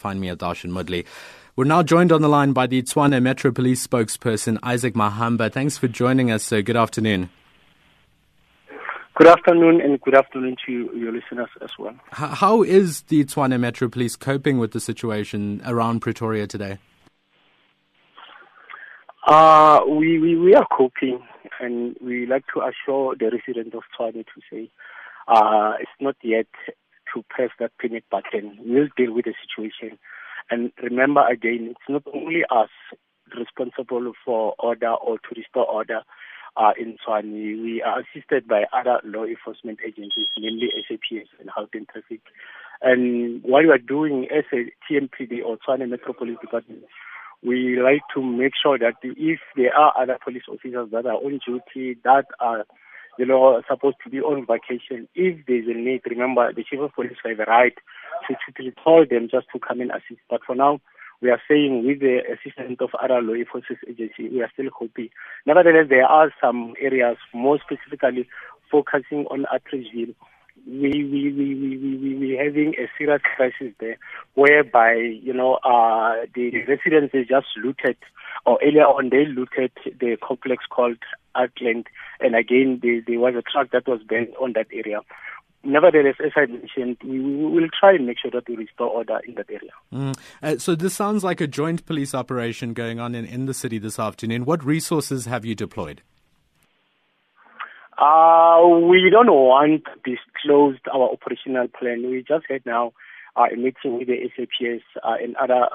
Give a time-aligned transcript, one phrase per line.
[0.00, 1.04] Find me at Dhashen Moodley.
[1.56, 5.52] We're now joined on the line by the Tshwane Metro Police spokesperson, Isaac Mahamba.
[5.52, 6.62] Thanks for joining us, sir.
[6.62, 7.28] Good afternoon.
[9.14, 11.94] Good afternoon, and good afternoon to your listeners as well.
[12.12, 16.78] How is the Tshwane Metro Police coping with the situation around Pretoria today?
[19.26, 21.20] Uh, we, we, we are coping,
[21.60, 24.70] and we like to assure the residents of Tshwane to say
[25.28, 26.46] uh, it's not yet
[27.14, 28.58] to press that panic button.
[28.60, 29.98] We'll deal with the situation.
[30.50, 32.70] And remember again, it's not only us
[33.36, 36.02] responsible for order or to restore order
[36.56, 37.32] uh, in Tshwane.
[37.32, 42.20] We are assisted by other law enforcement agencies, namely SAPS and Gauteng Traffic.
[42.82, 46.84] And what we are doing as a TMPD or Tshwane Metropolitan Department,
[47.42, 51.40] we like to make sure that if there are other police officers that are on
[51.46, 52.64] duty, that are
[53.18, 55.08] you know, supposed to be on vacation.
[55.14, 57.74] If there's a need, remember the chief of police have the right
[58.28, 60.20] to, to, to tell them just to come and assist.
[60.28, 60.80] But for now,
[61.20, 65.10] we are saying with the assistance of other law enforcement agencies, we are still hoping.
[65.46, 68.28] Nevertheless, there are some areas, more specifically
[68.70, 70.14] focusing on Atteridgeville,
[70.66, 73.96] we we we we we we having a serious crisis there,
[74.34, 77.96] whereby you know uh, the residents they just looted,
[78.46, 80.98] or earlier on they looted the complex called
[81.36, 81.84] Atlyn,
[82.20, 85.00] and again there, there was a truck that was burned on that area.
[85.62, 89.20] Nevertheless, as I mentioned, we, we will try and make sure that we restore order
[89.26, 89.72] in that area.
[89.92, 90.18] Mm.
[90.42, 93.78] Uh, so this sounds like a joint police operation going on in, in the city
[93.78, 94.46] this afternoon.
[94.46, 96.00] What resources have you deployed?
[97.98, 102.08] Uh, we don't want to disclose our operational plan.
[102.10, 102.94] We just had now
[103.36, 105.66] uh, meeting with the SAPS uh, and other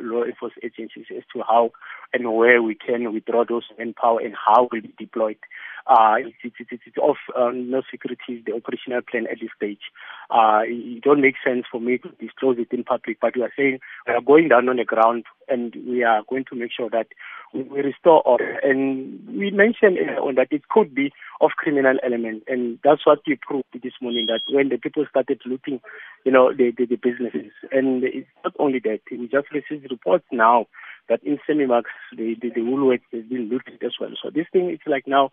[0.00, 1.70] law enforcement agencies as to how
[2.12, 5.38] and where we can withdraw those manpower and how will be deployed.
[5.86, 9.92] Uh, it's, it's, it's, it's off uh, no security, the operational plan at this stage.
[10.30, 13.52] Uh, it don't make sense for me to disclose it in public, but we are
[13.56, 16.90] saying we are going down on the ground and we are going to make sure
[16.90, 17.06] that
[17.54, 18.58] we restore order.
[18.62, 23.20] And we mentioned uh, on that it could be of criminal element, and that's what
[23.26, 24.26] we proved this morning.
[24.26, 25.80] That when the people started looting,
[26.24, 29.00] you know, the the, the businesses, and it's not only that.
[29.10, 30.66] We just received reports now
[31.08, 31.84] that in Semimax,
[32.16, 34.10] the, the, the Woolworths has been looted as well.
[34.22, 35.30] So this thing is like now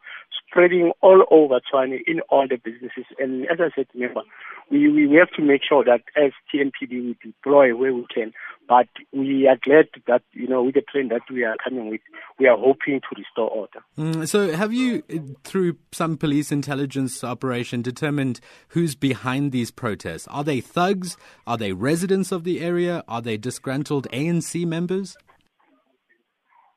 [0.53, 3.05] spreading all over Tshwane in all the businesses.
[3.17, 4.21] And as I said, remember,
[4.69, 8.33] we, we, have to make sure that as TMPD we deploy where we can.
[8.67, 12.01] But we are glad that, you know, with the plan that we are coming with,
[12.39, 13.79] we are hoping to restore order.
[13.97, 15.03] Mm, so have you,
[15.43, 18.39] through some police intelligence operation, determined
[18.69, 20.27] who's behind these protests?
[20.27, 21.17] Are they thugs?
[21.45, 23.03] Are they residents of the area?
[23.07, 25.17] Are they disgruntled ANC members?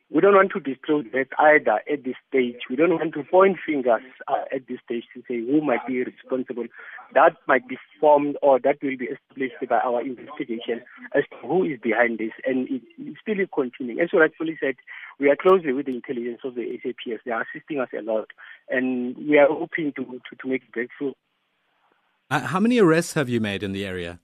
[0.09, 2.61] We don't want to disclose that either at this stage.
[2.71, 6.05] We don't want to point fingers uh, at this stage to say who might be
[6.05, 6.67] responsible.
[7.15, 11.65] That might be formed or that will be established by our investigation as to who
[11.65, 12.31] is behind this.
[12.47, 14.01] And it, it's still continuing.
[14.01, 14.77] As you rightfully said,
[15.19, 17.23] we are closely with the intelligence of the SAPS.
[17.25, 18.31] They are assisting us a lot.
[18.71, 21.15] And we are hoping to, to, to make breakthrough.
[22.31, 24.21] Uh, how many arrests have you made in the area?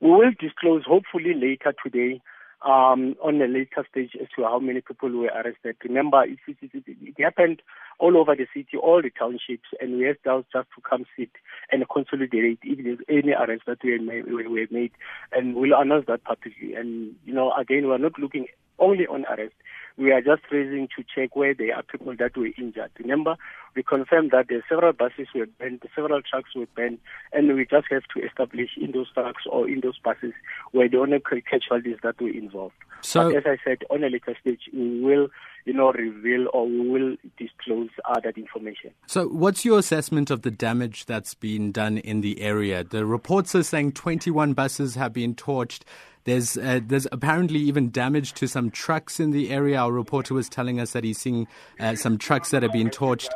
[0.00, 2.22] We will disclose hopefully later today
[2.64, 5.76] um, on a later stage as to how many people were arrested.
[5.84, 7.62] Remember, it, it, it, it happened
[7.98, 11.30] all over the city, all the townships, and we asked us just to come sit
[11.70, 14.92] and consolidate if there's any arrests that were made, were made,
[15.32, 16.74] and we'll announce that publicly.
[16.74, 18.46] And, you know, again, we're not looking
[18.78, 19.54] only on arrest.
[19.96, 22.90] We are just raising to check where there are people that were injured.
[23.00, 23.36] Remember,
[23.74, 26.98] we confirmed that there are several buses were burned, several trucks were burned,
[27.32, 30.32] and we just have to establish in those trucks or in those buses
[30.70, 32.74] where the only casualties that were involved.
[33.00, 35.28] So, but as I said, on a later stage, we will,
[35.64, 38.90] you know, reveal or we will disclose uh, that information.
[39.06, 42.84] So, what's your assessment of the damage that's been done in the area?
[42.84, 45.82] The reports are saying 21 buses have been torched.
[46.28, 49.78] There's uh, there's apparently even damage to some trucks in the area.
[49.78, 51.48] Our reporter was telling us that he's seeing
[51.80, 53.30] uh, some trucks that have been torched.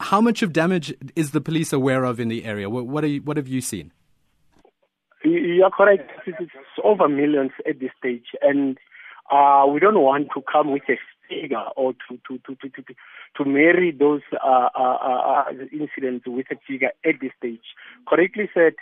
[0.00, 2.70] How much of damage is the police aware of in the area?
[2.70, 3.92] What, what, you, what have you seen?
[5.24, 6.10] You are correct.
[6.26, 6.50] It's
[6.82, 8.78] over millions at this stage, and
[9.30, 10.96] uh, we don't want to come with a
[11.28, 12.94] figure or to to to to to,
[13.36, 17.74] to marry those uh, uh, uh, incidents with a figure at this stage.
[18.08, 18.72] Correctly said,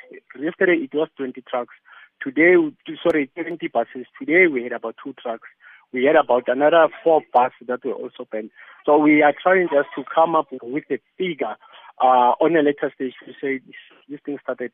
[0.40, 1.74] yesterday it was 20 trucks.
[2.22, 2.54] Today,
[3.02, 4.06] sorry, 20 buses.
[4.18, 5.48] Today we had about two trucks.
[5.92, 8.50] We had about another four buses that were also banned.
[8.84, 11.56] So we are trying just to come up with a figure
[12.00, 13.76] uh, on a later stage to say this,
[14.08, 14.72] this thing started.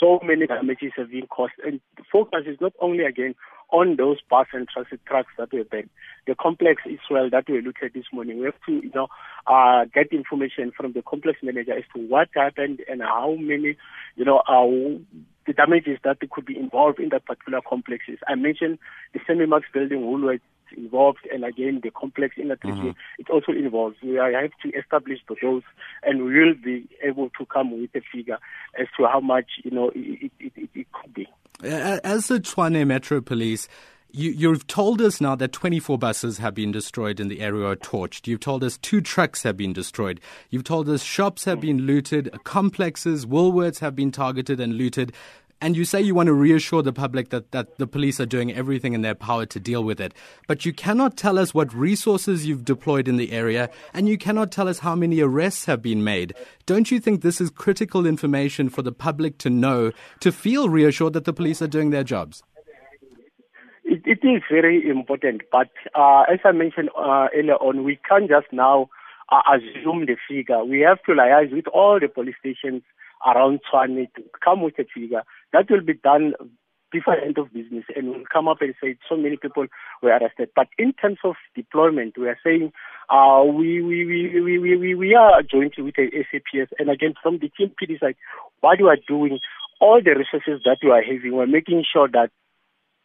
[0.00, 1.52] So many damages have been caused.
[1.64, 3.34] And the focus is not only again
[3.70, 5.90] on those bus and transit trucks that were banned.
[6.26, 9.08] The complex as well that we looked at this morning, we have to, you know,
[9.46, 13.76] uh, get information from the complex manager as to what happened and how many,
[14.16, 14.66] you know, uh,
[15.46, 18.18] the damages that could be involved in that particular complexes.
[18.26, 18.78] I mentioned
[19.12, 20.40] the Semimax building, Woolworths
[20.76, 22.90] involved, and again the complex in that mm-hmm.
[23.18, 23.96] it also involves.
[24.02, 25.62] We have to establish those,
[26.02, 28.38] and we will be able to come with a figure
[28.78, 31.28] as to how much you know it, it, it, it could be.
[31.62, 33.68] As the Tshwane Metro Police,
[34.14, 37.76] you, have told us now that 24 buses have been destroyed in the area or
[37.76, 38.28] torched.
[38.28, 40.20] You've told us two trucks have been destroyed.
[40.50, 45.12] You've told us shops have been looted, complexes, Woolworths have been targeted and looted.
[45.60, 48.52] And you say you want to reassure the public that, that the police are doing
[48.52, 50.14] everything in their power to deal with it.
[50.46, 54.52] But you cannot tell us what resources you've deployed in the area, and you cannot
[54.52, 56.34] tell us how many arrests have been made.
[56.66, 59.90] Don't you think this is critical information for the public to know,
[60.20, 62.42] to feel reassured that the police are doing their jobs?
[64.04, 68.52] It, is very important, but uh, as I mentioned uh, earlier on, we can't just
[68.52, 68.90] now
[69.32, 70.62] uh, assume the figure.
[70.64, 72.82] We have to liaise with all the police stations
[73.26, 75.22] around Tshwane to come with a figure.
[75.52, 76.34] That will be done
[76.92, 79.66] before end of business and we'll come up and say so many people
[80.00, 80.50] were arrested.
[80.54, 82.72] But in terms of deployment, we are saying
[83.10, 87.38] uh, we, we, we, we, we, we are jointly with the SAPS and again from
[87.40, 88.16] the TMPD side,
[88.60, 89.40] what we are doing,
[89.80, 92.30] all the resources that we are having, we're making sure that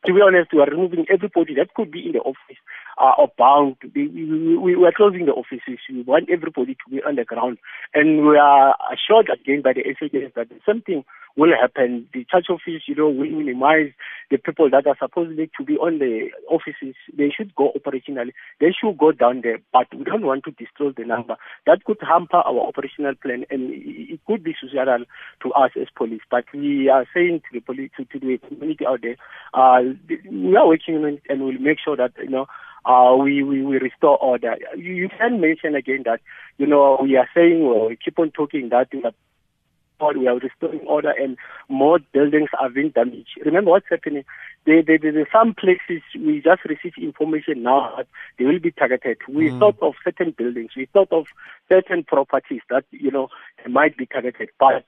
[0.05, 2.57] to be honest, we are removing everybody that could be in the office
[2.97, 3.75] uh, or bound.
[3.95, 5.79] We, we, we are closing the offices.
[5.89, 7.57] We want everybody to be on the ground.
[7.93, 11.03] And we are assured again by the SHS that something
[11.35, 12.07] will happen.
[12.13, 13.91] The church office, you know, will minimize
[14.29, 16.95] the people that are supposedly to be on the offices.
[17.15, 18.31] They should go operationally.
[18.59, 21.35] They should go down there, but we don't want to destroy the number.
[21.65, 25.05] That could hamper our operational plan, and it could be suicidal
[25.43, 26.21] to us as police.
[26.29, 29.17] But we are saying to the police, to, to the community out there,
[29.53, 29.88] uh,
[30.29, 32.47] we are working and we'll make sure that you know
[32.85, 34.55] uh, we, we, we restore order.
[34.75, 36.21] You, you can mention again that,
[36.57, 39.13] you know, we are saying, well, we keep on talking that we are
[40.15, 41.35] we are restoring order and
[41.67, 43.37] more buildings are being damaged.
[43.43, 44.23] Remember what's happening?
[44.65, 48.07] There, there, there, some places we just received information now that
[48.37, 49.17] they will be targeted.
[49.27, 49.59] We mm.
[49.59, 51.25] thought of certain buildings, we thought of
[51.67, 53.27] certain properties that, you know,
[53.61, 54.51] they might be targeted.
[54.57, 54.85] But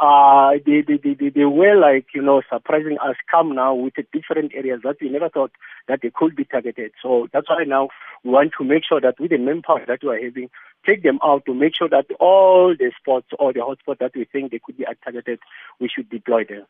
[0.00, 4.52] uh, they, they, they, they were like, you know, surprising us come now with different
[4.54, 5.52] areas that we never thought
[5.88, 6.92] that they could be targeted.
[7.02, 7.88] So that's why now
[8.24, 10.48] we want to make sure that with the manpower that we are having,
[10.86, 14.24] take them out to make sure that all the spots or the hotspots that we
[14.24, 15.38] think they could be targeted,
[15.78, 16.64] we should deploy them.